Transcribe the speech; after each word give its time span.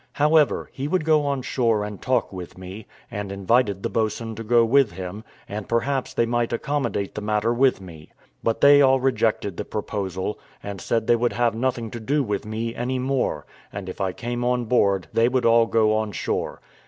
However, 0.13 0.67
he 0.73 0.87
would 0.87 1.05
go 1.05 1.27
on 1.27 1.43
shore 1.43 1.83
and 1.83 2.01
talk 2.01 2.33
with 2.33 2.57
me, 2.57 2.87
and 3.11 3.31
invited 3.31 3.83
the 3.83 3.89
boatswain 3.91 4.33
to 4.33 4.43
go 4.43 4.65
with 4.65 4.93
him, 4.93 5.23
and 5.47 5.69
perhaps 5.69 6.11
they 6.11 6.25
might 6.25 6.51
accommodate 6.51 7.13
the 7.13 7.21
matter 7.21 7.53
with 7.53 7.79
me. 7.79 8.09
But 8.41 8.61
they 8.61 8.81
all 8.81 8.99
rejected 8.99 9.57
the 9.57 9.63
proposal, 9.63 10.39
and 10.63 10.81
said 10.81 11.05
they 11.05 11.15
would 11.15 11.33
have 11.33 11.53
nothing 11.53 11.91
to 11.91 11.99
do 11.99 12.23
with 12.23 12.47
me 12.47 12.73
any 12.73 12.97
more; 12.97 13.45
and 13.71 13.87
if 13.87 14.01
I 14.01 14.11
came 14.11 14.43
on 14.43 14.65
board 14.65 15.05
they 15.13 15.29
would 15.29 15.45
all 15.45 15.67
go 15.67 15.95
on 15.95 16.13
shore. 16.13 16.61